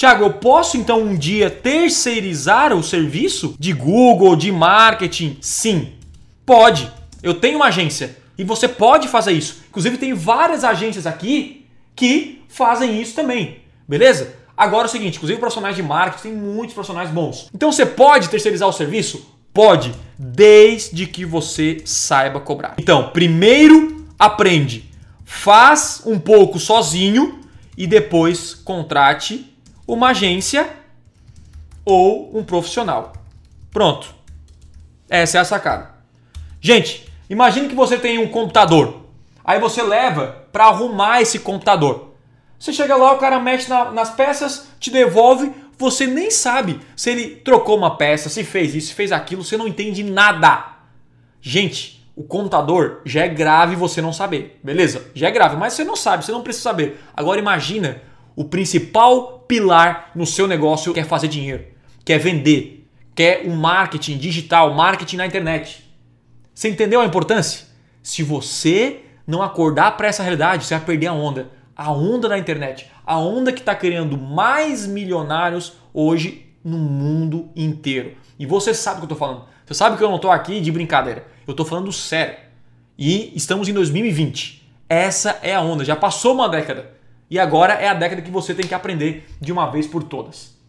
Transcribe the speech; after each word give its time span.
Tiago, 0.00 0.24
eu 0.24 0.32
posso 0.32 0.78
então 0.78 1.02
um 1.02 1.14
dia 1.14 1.50
terceirizar 1.50 2.72
o 2.72 2.82
serviço 2.82 3.54
de 3.58 3.74
Google, 3.74 4.34
de 4.34 4.50
marketing? 4.50 5.36
Sim, 5.42 5.92
pode. 6.46 6.90
Eu 7.22 7.34
tenho 7.34 7.56
uma 7.56 7.66
agência 7.66 8.16
e 8.38 8.42
você 8.42 8.66
pode 8.66 9.08
fazer 9.08 9.32
isso. 9.32 9.62
Inclusive, 9.68 9.98
tem 9.98 10.14
várias 10.14 10.64
agências 10.64 11.06
aqui 11.06 11.66
que 11.94 12.42
fazem 12.48 12.98
isso 12.98 13.14
também. 13.14 13.58
Beleza? 13.86 14.36
Agora 14.56 14.86
é 14.86 14.88
o 14.88 14.90
seguinte, 14.90 15.16
inclusive 15.16 15.38
profissionais 15.38 15.76
de 15.76 15.82
marketing, 15.82 16.22
tem 16.22 16.32
muitos 16.32 16.72
profissionais 16.72 17.10
bons. 17.10 17.50
Então 17.54 17.70
você 17.70 17.84
pode 17.84 18.30
terceirizar 18.30 18.70
o 18.70 18.72
serviço? 18.72 19.30
Pode, 19.52 19.92
desde 20.18 21.06
que 21.06 21.26
você 21.26 21.82
saiba 21.84 22.40
cobrar. 22.40 22.76
Então, 22.78 23.10
primeiro 23.10 24.06
aprende, 24.18 24.90
faz 25.26 26.00
um 26.06 26.18
pouco 26.18 26.58
sozinho 26.58 27.40
e 27.76 27.86
depois 27.86 28.54
contrate 28.54 29.50
uma 29.92 30.10
agência 30.10 30.70
ou 31.84 32.36
um 32.38 32.44
profissional. 32.44 33.12
Pronto. 33.72 34.14
Essa 35.08 35.38
é 35.38 35.40
a 35.40 35.44
sacada. 35.44 35.90
Gente, 36.60 37.12
imagine 37.28 37.68
que 37.68 37.74
você 37.74 37.98
tem 37.98 38.18
um 38.18 38.28
computador. 38.28 39.06
Aí 39.44 39.58
você 39.58 39.82
leva 39.82 40.46
para 40.52 40.66
arrumar 40.66 41.20
esse 41.20 41.40
computador. 41.40 42.14
Você 42.56 42.72
chega 42.72 42.94
lá, 42.94 43.12
o 43.12 43.18
cara 43.18 43.40
mexe 43.40 43.68
na, 43.68 43.90
nas 43.90 44.10
peças, 44.10 44.68
te 44.78 44.90
devolve, 44.90 45.52
você 45.76 46.06
nem 46.06 46.30
sabe 46.30 46.78
se 46.94 47.10
ele 47.10 47.36
trocou 47.36 47.76
uma 47.76 47.96
peça, 47.96 48.28
se 48.28 48.44
fez 48.44 48.74
isso, 48.74 48.88
se 48.88 48.94
fez 48.94 49.10
aquilo, 49.10 49.42
você 49.42 49.56
não 49.56 49.66
entende 49.66 50.04
nada. 50.04 50.76
Gente, 51.40 52.06
o 52.14 52.22
computador 52.22 53.00
já 53.04 53.24
é 53.24 53.28
grave 53.28 53.74
você 53.74 54.02
não 54.02 54.12
saber, 54.12 54.60
beleza? 54.62 55.10
Já 55.14 55.28
é 55.28 55.30
grave, 55.30 55.56
mas 55.56 55.72
você 55.72 55.82
não 55.82 55.96
sabe, 55.96 56.24
você 56.24 56.32
não 56.32 56.42
precisa 56.42 56.64
saber. 56.64 57.02
Agora 57.16 57.40
imagina 57.40 58.02
o 58.40 58.44
principal 58.44 59.44
pilar 59.46 60.12
no 60.14 60.24
seu 60.24 60.48
negócio 60.48 60.94
quer 60.94 61.04
fazer 61.04 61.28
dinheiro, 61.28 61.62
quer 62.02 62.16
vender, 62.16 62.88
quer 63.14 63.42
o 63.44 63.50
um 63.50 63.54
marketing 63.54 64.16
digital, 64.16 64.72
marketing 64.72 65.16
na 65.16 65.26
internet. 65.26 65.84
Você 66.54 66.70
entendeu 66.70 67.02
a 67.02 67.04
importância? 67.04 67.66
Se 68.02 68.22
você 68.22 69.00
não 69.26 69.42
acordar 69.42 69.94
para 69.98 70.08
essa 70.08 70.22
realidade, 70.22 70.64
você 70.64 70.74
vai 70.74 70.86
perder 70.86 71.08
a 71.08 71.12
onda. 71.12 71.50
A 71.76 71.92
onda 71.92 72.30
da 72.30 72.38
internet, 72.38 72.90
a 73.04 73.18
onda 73.18 73.52
que 73.52 73.60
está 73.60 73.74
criando 73.74 74.16
mais 74.16 74.86
milionários 74.86 75.74
hoje 75.92 76.46
no 76.64 76.78
mundo 76.78 77.50
inteiro. 77.54 78.16
E 78.38 78.46
você 78.46 78.72
sabe 78.72 78.96
o 78.96 78.98
que 79.00 79.12
eu 79.12 79.14
estou 79.14 79.18
falando. 79.18 79.44
Você 79.66 79.74
sabe 79.74 79.98
que 79.98 80.02
eu 80.02 80.08
não 80.08 80.16
estou 80.16 80.30
aqui 80.30 80.62
de 80.62 80.72
brincadeira. 80.72 81.26
Eu 81.46 81.50
estou 81.50 81.66
falando 81.66 81.92
sério. 81.92 82.38
E 82.96 83.36
estamos 83.36 83.68
em 83.68 83.74
2020. 83.74 84.66
Essa 84.88 85.38
é 85.42 85.54
a 85.54 85.60
onda. 85.60 85.84
Já 85.84 85.94
passou 85.94 86.32
uma 86.32 86.48
década. 86.48 86.99
E 87.30 87.38
agora 87.38 87.74
é 87.74 87.88
a 87.88 87.94
década 87.94 88.20
que 88.20 88.30
você 88.30 88.52
tem 88.54 88.66
que 88.66 88.74
aprender 88.74 89.24
de 89.40 89.52
uma 89.52 89.70
vez 89.70 89.86
por 89.86 90.02
todas. 90.02 90.59